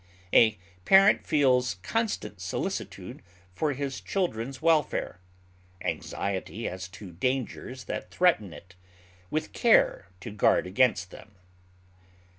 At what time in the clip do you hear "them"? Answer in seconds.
11.11-11.35